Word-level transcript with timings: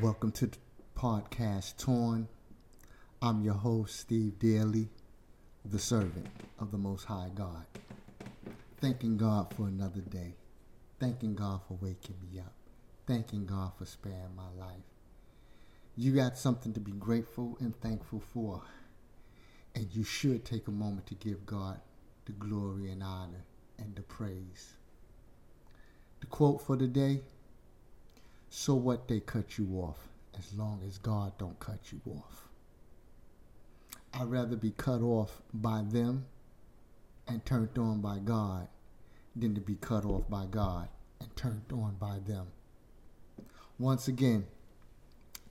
Welcome 0.00 0.32
to 0.32 0.46
the 0.46 0.56
podcast 0.96 1.76
Torn. 1.76 2.26
I'm 3.20 3.42
your 3.42 3.52
host, 3.52 4.00
Steve 4.00 4.38
Daly, 4.38 4.88
the 5.62 5.78
servant 5.78 6.26
of 6.58 6.70
the 6.70 6.78
Most 6.78 7.04
High 7.04 7.28
God. 7.34 7.66
Thanking 8.80 9.18
God 9.18 9.52
for 9.54 9.68
another 9.68 10.00
day. 10.00 10.36
Thanking 10.98 11.34
God 11.34 11.60
for 11.68 11.76
waking 11.82 12.14
me 12.22 12.40
up. 12.40 12.54
Thanking 13.06 13.44
God 13.44 13.72
for 13.76 13.84
sparing 13.84 14.34
my 14.34 14.48
life. 14.58 14.84
You 15.98 16.12
got 16.14 16.38
something 16.38 16.72
to 16.72 16.80
be 16.80 16.92
grateful 16.92 17.58
and 17.60 17.78
thankful 17.82 18.20
for. 18.20 18.62
And 19.74 19.86
you 19.92 20.02
should 20.02 20.46
take 20.46 20.66
a 20.66 20.72
moment 20.72 21.08
to 21.08 21.14
give 21.14 21.44
God 21.44 21.78
the 22.24 22.32
glory 22.32 22.90
and 22.90 23.02
honor 23.02 23.44
and 23.78 23.94
the 23.94 24.02
praise. 24.02 24.76
The 26.20 26.26
quote 26.26 26.62
for 26.62 26.76
the 26.76 26.86
day 26.86 27.20
so 28.50 28.74
what 28.74 29.08
they 29.08 29.20
cut 29.20 29.56
you 29.56 29.66
off 29.80 30.08
as 30.38 30.52
long 30.54 30.82
as 30.86 30.98
God 30.98 31.32
don't 31.38 31.58
cut 31.58 31.78
you 31.90 32.00
off. 32.12 32.48
I'd 34.12 34.30
rather 34.30 34.56
be 34.56 34.72
cut 34.72 35.00
off 35.00 35.40
by 35.54 35.82
them 35.88 36.26
and 37.26 37.44
turned 37.46 37.78
on 37.78 38.00
by 38.00 38.18
God 38.18 38.68
than 39.34 39.54
to 39.54 39.60
be 39.60 39.76
cut 39.76 40.04
off 40.04 40.28
by 40.28 40.46
God 40.46 40.88
and 41.20 41.34
turned 41.36 41.72
on 41.72 41.96
by 41.98 42.18
them. 42.26 42.48
Once 43.78 44.08
again, 44.08 44.46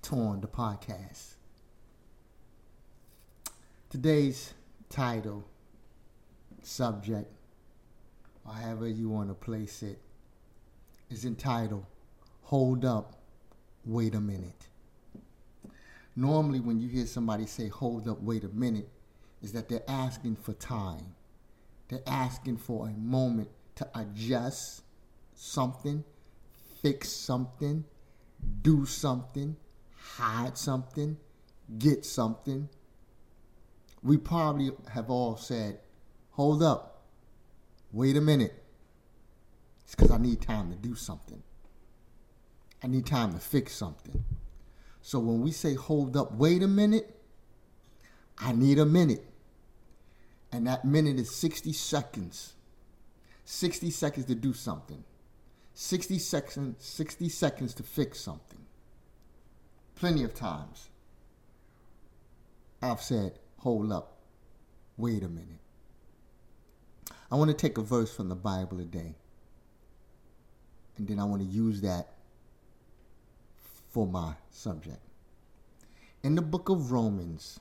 Torn 0.02 0.40
the 0.42 0.48
podcast. 0.48 1.34
Today's 3.90 4.54
title, 4.90 5.44
subject, 6.64 7.30
or 8.46 8.54
however 8.54 8.88
you 8.88 9.10
want 9.10 9.28
to 9.30 9.34
place 9.34 9.84
it, 9.84 10.00
is 11.10 11.26
entitled 11.26 11.86
hold 12.50 12.84
up, 12.84 13.14
wait 13.86 14.16
a 14.16 14.20
minute. 14.20 14.70
Normally, 16.16 16.60
when 16.60 16.80
you 16.80 16.90
hear 16.90 17.06
somebody 17.06 17.46
say, 17.46 17.68
hold 17.68 18.08
up, 18.08 18.20
wait 18.24 18.44
a 18.44 18.48
minute, 18.48 18.90
is 19.44 19.52
that 19.52 19.70
they're 19.70 19.88
asking 19.88 20.36
for 20.36 20.54
time. 20.54 21.14
They're 21.90 22.02
asking 22.08 22.58
for 22.58 22.88
a 22.88 22.92
moment 22.92 23.50
to 23.76 23.88
adjust 23.94 24.82
something, 25.36 26.04
fix 26.82 27.10
something, 27.10 27.86
do 28.64 28.84
something, 28.84 29.56
hide 29.96 30.58
something, 30.58 31.18
get 31.78 32.04
something. 32.04 32.68
We 34.02 34.18
probably 34.18 34.72
have 34.92 35.12
all 35.12 35.38
said, 35.38 35.82
hold 36.32 36.64
up, 36.64 37.04
wait 37.92 38.18
a 38.18 38.22
minute. 38.22 38.56
It's 39.84 39.94
because 39.94 40.10
I 40.10 40.18
need 40.18 40.42
time 40.42 40.72
to 40.72 40.76
do 40.76 40.96
something. 40.96 41.44
I 42.84 42.88
need 42.88 43.06
time 43.06 43.34
to 43.34 43.40
fix 43.40 43.74
something. 43.74 44.24
So 45.02 45.20
when 45.20 45.42
we 45.42 45.52
say 45.52 45.74
hold 45.74 46.16
up, 46.16 46.34
wait 46.34 46.64
a 46.64 46.68
minute, 46.68 47.16
I 48.38 48.54
need 48.54 48.80
a 48.80 48.86
minute. 48.86 49.26
And 50.52 50.66
that 50.68 50.86
minute 50.86 51.20
is 51.20 51.36
60 51.36 51.74
seconds. 51.74 52.54
60 53.46 53.92
seconds 53.92 54.26
to 54.28 54.36
do 54.36 54.54
something. 54.54 55.04
60 55.74 56.20
seconds 56.20 56.84
60 56.84 57.30
seconds 57.30 57.74
to 57.76 57.84
fix 57.84 58.20
something. 58.20 58.60
Plenty 59.96 60.24
of 60.24 60.34
times 60.34 60.90
I've 62.82 63.02
said, 63.02 63.40
hold 63.58 63.92
up, 63.92 64.18
wait 64.98 65.24
a 65.24 65.30
minute. 65.30 65.60
I 67.32 67.36
want 67.36 67.50
to 67.52 67.56
take 67.56 67.78
a 67.78 67.82
verse 67.82 68.14
from 68.14 68.30
the 68.30 68.36
Bible 68.36 68.78
today. 68.78 69.16
And 70.98 71.08
then 71.08 71.20
I 71.20 71.24
want 71.24 71.42
to 71.42 71.48
use 71.48 71.82
that 71.82 72.10
for 73.90 74.06
my 74.06 74.34
subject. 74.52 75.00
In 76.24 76.36
the 76.36 76.42
book 76.42 76.70
of 76.70 76.92
Romans, 76.92 77.60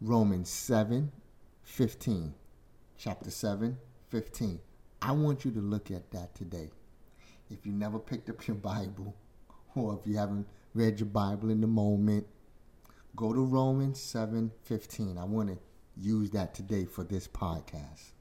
Romans 0.00 0.48
7 0.48 1.12
15, 1.62 2.34
chapter 2.96 3.30
7 3.30 3.76
15, 4.08 4.58
I 5.02 5.12
want 5.12 5.44
you 5.44 5.50
to 5.50 5.60
look 5.60 5.90
at 5.90 6.10
that 6.12 6.34
today. 6.34 6.70
If 7.50 7.66
you 7.66 7.72
never 7.72 7.98
picked 7.98 8.30
up 8.30 8.46
your 8.46 8.56
Bible, 8.56 9.14
or 9.74 9.98
if 10.00 10.10
you 10.10 10.16
haven't 10.16 10.46
read 10.74 10.98
your 11.00 11.08
Bible 11.08 11.50
in 11.50 11.60
the 11.60 11.66
moment, 11.66 12.26
go 13.16 13.32
to 13.32 13.40
Romans 13.40 14.00
7 14.00 14.50
15. 14.64 15.18
I 15.18 15.24
want 15.24 15.48
to 15.48 15.58
use 15.96 16.30
that 16.30 16.54
today 16.54 16.84
for 16.84 17.04
this 17.04 17.28
podcast, 17.28 18.12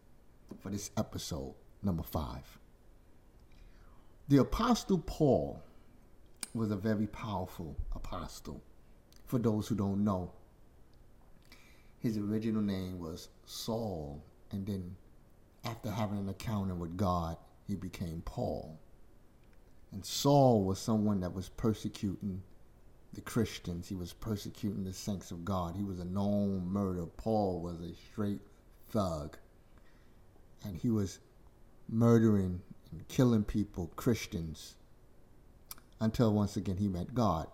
for 0.59 0.69
this 0.69 0.91
episode, 0.97 1.53
number 1.83 2.03
five. 2.03 2.59
The 4.27 4.37
Apostle 4.39 4.99
Paul 4.99 5.61
was 6.53 6.71
a 6.71 6.75
very 6.75 7.07
powerful 7.07 7.75
apostle. 7.93 8.61
For 9.25 9.39
those 9.39 9.67
who 9.67 9.75
don't 9.75 10.03
know, 10.03 10.31
his 11.99 12.17
original 12.17 12.61
name 12.61 12.99
was 12.99 13.29
Saul, 13.45 14.23
and 14.51 14.65
then 14.65 14.95
after 15.65 15.91
having 15.91 16.19
an 16.19 16.29
encounter 16.29 16.75
with 16.75 16.95
God, 16.95 17.37
he 17.67 17.75
became 17.75 18.21
Paul. 18.23 18.79
And 19.91 20.05
Saul 20.05 20.63
was 20.63 20.79
someone 20.79 21.19
that 21.21 21.33
was 21.33 21.49
persecuting 21.49 22.41
the 23.13 23.21
Christians. 23.21 23.87
He 23.87 23.95
was 23.95 24.13
persecuting 24.13 24.83
the 24.83 24.93
saints 24.93 25.31
of 25.31 25.43
God. 25.43 25.75
He 25.75 25.83
was 25.83 25.99
a 25.99 26.05
known 26.05 26.67
murderer. 26.67 27.07
Paul 27.17 27.61
was 27.61 27.79
a 27.81 27.95
straight 28.11 28.41
thug. 28.89 29.37
And 30.63 30.77
he 30.77 30.89
was 30.89 31.19
murdering 31.89 32.61
and 32.91 33.07
killing 33.07 33.43
people, 33.43 33.91
Christians, 33.95 34.75
until 35.99 36.33
once 36.33 36.57
again 36.57 36.77
he 36.77 36.87
met 36.87 37.13
God. 37.13 37.47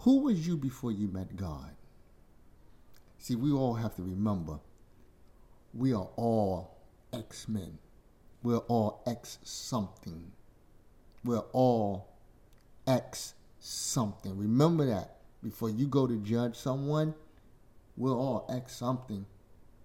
Who 0.00 0.20
was 0.20 0.46
you 0.46 0.56
before 0.56 0.92
you 0.92 1.08
met 1.08 1.36
God? 1.36 1.74
See, 3.18 3.36
we 3.36 3.52
all 3.52 3.74
have 3.74 3.94
to 3.96 4.02
remember 4.02 4.60
we 5.72 5.92
are 5.92 6.08
all 6.16 6.78
X 7.12 7.48
men. 7.48 7.78
We're 8.42 8.58
all 8.58 9.02
X 9.06 9.38
something. 9.42 10.32
We're 11.24 11.44
all 11.52 12.08
X 12.86 13.34
something. 13.58 14.36
Remember 14.36 14.86
that 14.86 15.18
before 15.42 15.70
you 15.70 15.86
go 15.86 16.06
to 16.06 16.16
judge 16.18 16.56
someone, 16.56 17.14
we're 17.96 18.16
all 18.16 18.46
X 18.52 18.74
something. 18.74 19.26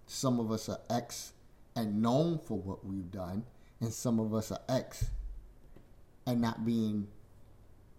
Some 0.07 0.39
of 0.39 0.51
us 0.51 0.69
are 0.69 0.79
X 0.89 1.33
and 1.75 2.01
known 2.01 2.39
for 2.39 2.57
what 2.57 2.85
we've 2.85 3.11
done, 3.11 3.43
and 3.81 3.93
some 3.93 4.19
of 4.19 4.33
us 4.33 4.51
are 4.51 4.61
X 4.69 5.09
and 6.25 6.41
not 6.41 6.65
being 6.65 7.07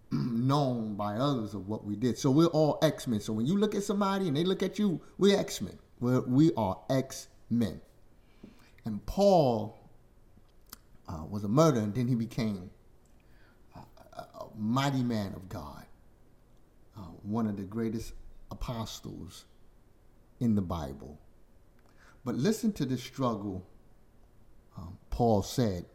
known 0.11 0.95
by 0.95 1.15
others 1.17 1.55
of 1.55 1.69
what 1.69 1.85
we 1.85 1.97
did. 1.97 2.19
So 2.19 2.31
we're 2.31 2.47
all 2.47 2.79
X 2.83 3.07
Men. 3.07 3.21
So 3.21 3.33
when 3.33 3.47
you 3.47 3.57
look 3.57 3.75
at 3.75 3.83
somebody 3.83 4.29
and 4.29 4.37
they 4.37 4.45
look 4.45 4.63
at 4.63 4.79
you, 4.79 5.01
we're 5.19 5.39
X 5.39 5.61
Men. 5.61 5.79
We're, 6.01 6.21
we 6.21 6.53
are 6.57 6.79
X 6.91 7.29
Men. 7.51 7.81
And 8.85 9.05
Paul 9.07 9.79
uh, 11.09 11.25
was 11.29 11.45
a 11.45 11.49
murderer, 11.49 11.83
and 11.83 11.95
then 11.95 12.07
he 12.07 12.15
became 12.15 12.71
a, 13.75 13.79
a, 14.19 14.21
a 14.21 14.49
mighty 14.57 15.03
man 15.03 15.35
of 15.35 15.49
God, 15.49 15.85
uh, 16.97 17.01
one 17.23 17.47
of 17.47 17.57
the 17.57 17.65
greatest 17.65 18.13
apostles 18.51 19.45
in 20.41 20.55
the 20.55 20.63
Bible. 20.63 21.19
But 22.25 22.37
listen 22.37 22.73
to 22.75 22.85
the 22.85 22.99
struggle 22.99 23.67
um, 24.77 24.99
Paul 25.11 25.43
said 25.43 25.87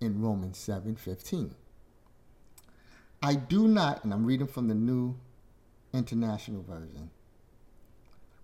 in 0.00 0.20
Romans 0.20 0.58
7 0.58 0.94
15. 0.96 1.54
I 3.22 3.34
do 3.34 3.66
not, 3.66 4.04
and 4.04 4.12
I'm 4.12 4.24
reading 4.24 4.46
from 4.46 4.68
the 4.68 4.74
New 4.74 5.16
International 5.92 6.62
Version, 6.62 7.10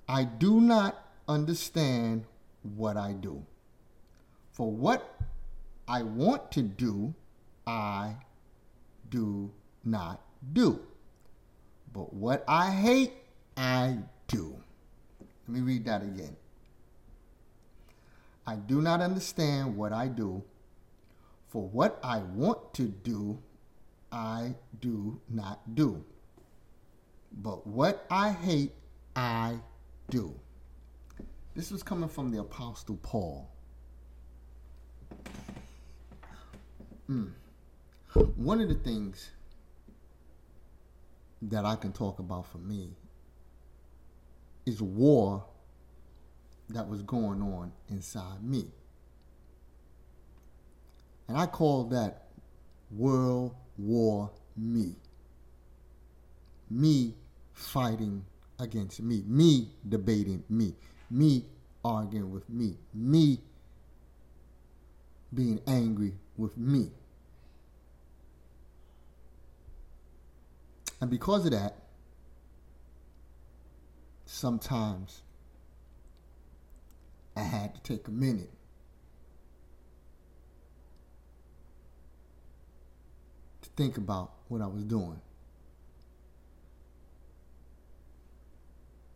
I 0.09 0.25
do 0.25 0.61
not 0.61 0.97
understand 1.29 2.25
what 2.77 2.97
I 2.97 3.13
do. 3.13 3.45
For 4.53 4.71
what 4.71 5.19
I 5.87 6.03
want 6.03 6.51
to 6.53 6.63
do, 6.63 7.15
I 7.67 8.17
do 9.11 9.51
not 9.84 10.21
do. 10.53 10.81
But 11.93 12.13
what 12.13 12.45
I 12.48 12.71
hate, 12.71 13.13
I 13.57 13.98
do. 14.27 14.57
Let 15.47 15.57
me 15.57 15.60
read 15.60 15.84
that 15.84 16.03
again. 16.03 16.37
I 18.47 18.57
do 18.57 18.83
not 18.83 19.01
understand 19.01 19.77
what 19.77 19.93
I 19.93 20.09
do. 20.09 20.43
For 21.48 21.63
what 21.69 21.98
I 22.03 22.19
want 22.19 22.75
to 22.75 22.83
do, 22.83 23.39
I 24.15 24.55
do 24.81 25.21
not 25.28 25.75
do. 25.75 26.05
But 27.33 27.66
what 27.66 28.07
I 28.09 28.31
hate, 28.31 28.71
I 29.16 29.59
do. 30.09 30.33
This 31.57 31.72
was 31.72 31.83
coming 31.83 32.09
from 32.09 32.31
the 32.31 32.39
Apostle 32.39 32.97
Paul. 33.03 33.51
Mm. 37.11 37.33
One 38.37 38.61
of 38.61 38.69
the 38.69 38.77
things 38.77 39.33
that 41.43 41.65
I 41.65 41.75
can 41.75 41.93
talk 41.93 42.21
about 42.21 42.47
for 42.47 42.59
me 42.59 42.91
is 44.65 44.81
war 44.81 45.45
that 46.69 46.89
was 46.89 47.03
going 47.03 47.43
on 47.43 47.72
inside 47.89 48.45
me. 48.45 48.67
And 51.27 51.37
I 51.37 51.47
call 51.47 51.84
that 51.87 52.28
World 52.93 53.57
War 53.78 54.30
Me. 54.56 54.94
me 56.71 57.15
fighting 57.53 58.24
against 58.59 59.00
me, 59.03 59.22
me 59.26 59.68
debating 59.88 60.42
me, 60.48 60.74
me 61.10 61.44
arguing 61.84 62.30
with 62.30 62.48
me, 62.48 62.76
me 62.92 63.38
being 65.32 65.60
angry 65.66 66.12
with 66.36 66.56
me. 66.56 66.91
And 71.00 71.10
because 71.10 71.44
of 71.44 71.53
that, 71.53 71.76
sometimes 74.26 75.22
I 77.36 77.42
had 77.42 77.74
to 77.74 77.80
take 77.82 78.09
a 78.09 78.10
minute 78.10 78.50
to 83.60 83.62
think 83.76 83.97
about 83.97 84.30
what 84.48 84.60
I 84.60 84.66
was 84.66 84.84
doing. 84.84 85.21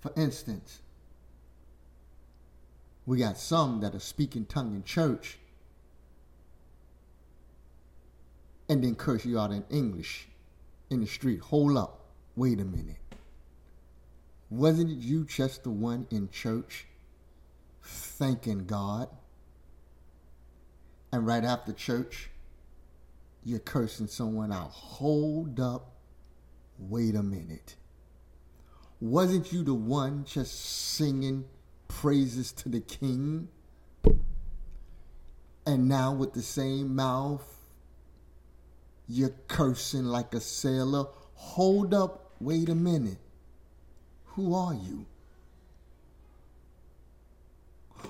For 0.01 0.13
instance, 0.17 0.81
we 3.07 3.19
got 3.19 3.39
some 3.39 3.81
that 3.81 3.95
are 3.95 4.01
speaking 4.01 4.45
tongue 4.45 4.75
in 4.75 4.85
church 4.85 5.39
and 8.69 8.85
then 8.85 8.95
curse 8.95 9.25
you 9.25 9.39
out 9.39 9.51
in 9.51 9.65
English 9.71 10.29
in 10.91 11.01
the 11.01 11.07
street. 11.07 11.41
Hold 11.41 11.77
up. 11.77 12.01
Wait 12.37 12.61
a 12.61 12.65
minute. 12.65 12.97
Wasn't 14.51 14.91
it 14.91 14.99
you 14.99 15.25
just 15.25 15.65
the 15.65 15.71
one 15.71 16.07
in 16.11 16.31
church 16.31 16.87
thanking 17.83 18.67
God? 18.67 19.09
And 21.13 21.27
right 21.27 21.45
after 21.45 21.73
church, 21.73 22.31
you're 23.49 23.59
cursing 23.61 24.07
someone 24.07 24.53
out. 24.53 24.71
Hold 24.71 25.59
up. 25.59 25.93
Wait 26.79 27.15
a 27.15 27.23
minute. 27.23 27.77
Wasn't 29.01 29.53
you 29.53 29.63
the 29.63 29.73
one 29.73 30.27
just 30.27 30.93
singing 30.95 31.47
praises 31.89 32.53
to 32.53 32.69
the 32.69 32.81
king? 32.81 33.49
And 35.65 35.89
now 35.89 36.13
with 36.13 36.35
the 36.35 36.43
same 36.43 36.95
mouth, 36.95 37.43
you're 39.09 39.35
cursing 39.49 40.05
like 40.05 40.35
a 40.35 40.41
sailor. 40.41 41.07
Hold 41.35 41.95
up, 41.95 42.33
wait 42.41 42.69
a 42.69 42.75
minute. 42.75 43.19
Who 44.27 44.55
are 44.55 44.75
you? 44.75 45.07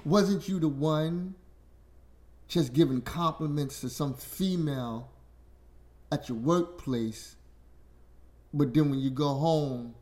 Wasn't 0.05 0.49
you 0.49 0.59
the 0.59 0.69
one 0.69 1.37
just 2.49 2.73
giving 2.73 3.03
compliments 3.03 3.81
to 3.83 3.89
some 3.89 4.15
female 4.15 5.13
at 6.11 6.29
your 6.29 6.39
workplace, 6.39 7.37
but 8.53 8.73
then 8.73 8.91
when 8.91 8.99
you 8.99 9.11
go 9.11 9.35
home, 9.35 9.95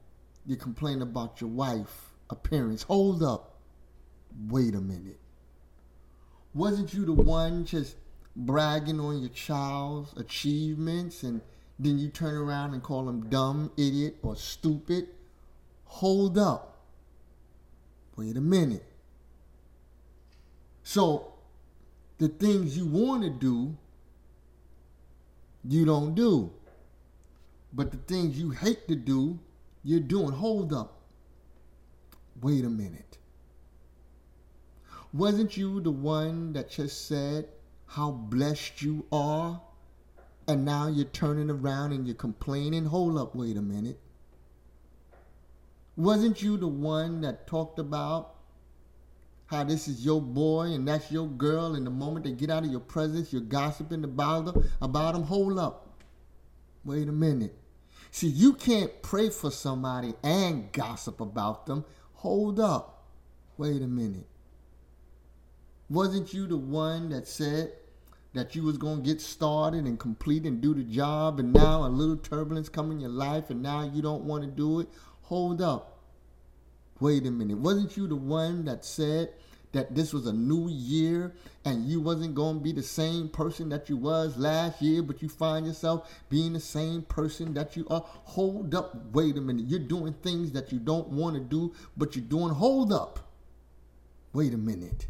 you 0.46 0.56
complain 0.56 1.02
about 1.02 1.40
your 1.40 1.50
wife 1.50 2.12
appearance. 2.30 2.82
Hold 2.84 3.22
up. 3.22 3.58
Wait 4.48 4.74
a 4.74 4.80
minute. 4.80 5.18
Wasn't 6.54 6.94
you 6.94 7.04
the 7.04 7.12
one 7.12 7.64
just 7.64 7.96
bragging 8.34 9.00
on 9.00 9.20
your 9.20 9.30
child's 9.30 10.12
achievements 10.16 11.22
and 11.22 11.40
then 11.78 11.98
you 11.98 12.08
turn 12.08 12.34
around 12.34 12.72
and 12.72 12.82
call 12.82 13.08
him 13.08 13.28
dumb, 13.28 13.70
idiot, 13.76 14.16
or 14.22 14.36
stupid? 14.36 15.08
Hold 15.84 16.38
up. 16.38 16.78
Wait 18.16 18.36
a 18.36 18.40
minute. 18.40 18.84
So, 20.82 21.34
the 22.18 22.28
things 22.28 22.76
you 22.76 22.86
want 22.86 23.22
to 23.24 23.30
do, 23.30 23.76
you 25.68 25.84
don't 25.84 26.14
do. 26.14 26.52
But 27.72 27.90
the 27.90 27.98
things 27.98 28.38
you 28.38 28.50
hate 28.50 28.88
to 28.88 28.96
do, 28.96 29.38
you're 29.82 30.00
doing. 30.00 30.32
Hold 30.32 30.72
up. 30.72 31.00
Wait 32.40 32.64
a 32.64 32.70
minute. 32.70 33.18
Wasn't 35.12 35.56
you 35.56 35.80
the 35.80 35.90
one 35.90 36.52
that 36.52 36.70
just 36.70 37.06
said 37.06 37.48
how 37.86 38.10
blessed 38.10 38.82
you 38.82 39.04
are? 39.12 39.60
And 40.48 40.64
now 40.64 40.86
you're 40.86 41.06
turning 41.06 41.50
around 41.50 41.92
and 41.92 42.06
you're 42.06 42.14
complaining? 42.14 42.84
Hold 42.84 43.18
up, 43.18 43.34
wait 43.34 43.56
a 43.56 43.62
minute. 43.62 43.98
Wasn't 45.96 46.42
you 46.42 46.56
the 46.56 46.68
one 46.68 47.22
that 47.22 47.46
talked 47.46 47.78
about 47.78 48.35
how 49.46 49.64
this 49.64 49.88
is 49.88 50.04
your 50.04 50.20
boy 50.20 50.72
and 50.72 50.86
that's 50.86 51.10
your 51.10 51.28
girl, 51.28 51.74
and 51.74 51.86
the 51.86 51.90
moment 51.90 52.24
they 52.24 52.32
get 52.32 52.50
out 52.50 52.64
of 52.64 52.70
your 52.70 52.80
presence, 52.80 53.32
you're 53.32 53.42
gossiping 53.42 54.04
about 54.04 54.46
them? 54.46 54.68
About 54.80 55.14
them? 55.14 55.22
Hold 55.24 55.58
up. 55.58 56.02
Wait 56.84 57.08
a 57.08 57.12
minute. 57.12 57.56
See, 58.10 58.28
you 58.28 58.54
can't 58.54 59.02
pray 59.02 59.30
for 59.30 59.50
somebody 59.50 60.14
and 60.22 60.72
gossip 60.72 61.20
about 61.20 61.66
them. 61.66 61.84
Hold 62.14 62.58
up. 62.58 63.04
Wait 63.56 63.82
a 63.82 63.86
minute. 63.86 64.26
Wasn't 65.88 66.32
you 66.32 66.46
the 66.46 66.56
one 66.56 67.10
that 67.10 67.28
said 67.28 67.72
that 68.34 68.54
you 68.54 68.62
was 68.62 68.76
going 68.76 69.02
to 69.02 69.08
get 69.08 69.20
started 69.20 69.84
and 69.84 69.98
complete 69.98 70.44
and 70.44 70.60
do 70.60 70.74
the 70.74 70.82
job 70.82 71.38
and 71.38 71.52
now 71.52 71.86
a 71.86 71.88
little 71.88 72.16
turbulence 72.16 72.68
come 72.68 72.90
in 72.90 73.00
your 73.00 73.10
life 73.10 73.50
and 73.50 73.62
now 73.62 73.82
you 73.82 74.02
don't 74.02 74.24
want 74.24 74.42
to 74.42 74.50
do 74.50 74.80
it? 74.80 74.88
Hold 75.22 75.62
up. 75.62 75.95
Wait 77.00 77.26
a 77.26 77.30
minute. 77.30 77.58
Wasn't 77.58 77.96
you 77.96 78.06
the 78.06 78.16
one 78.16 78.64
that 78.64 78.84
said 78.84 79.30
that 79.72 79.94
this 79.94 80.14
was 80.14 80.26
a 80.26 80.32
new 80.32 80.68
year 80.70 81.34
and 81.64 81.84
you 81.84 82.00
wasn't 82.00 82.34
going 82.34 82.56
to 82.56 82.62
be 82.62 82.72
the 82.72 82.82
same 82.82 83.28
person 83.28 83.68
that 83.68 83.90
you 83.90 83.96
was 83.96 84.38
last 84.38 84.80
year, 84.80 85.02
but 85.02 85.20
you 85.20 85.28
find 85.28 85.66
yourself 85.66 86.10
being 86.30 86.54
the 86.54 86.60
same 86.60 87.02
person 87.02 87.52
that 87.54 87.76
you 87.76 87.86
are? 87.90 88.02
Hold 88.06 88.74
up. 88.74 88.94
Wait 89.12 89.36
a 89.36 89.40
minute. 89.40 89.66
You're 89.66 89.80
doing 89.80 90.14
things 90.22 90.52
that 90.52 90.72
you 90.72 90.78
don't 90.78 91.08
want 91.08 91.34
to 91.34 91.42
do, 91.42 91.74
but 91.96 92.16
you're 92.16 92.24
doing. 92.24 92.54
Hold 92.54 92.92
up. 92.92 93.18
Wait 94.32 94.54
a 94.54 94.58
minute. 94.58 95.06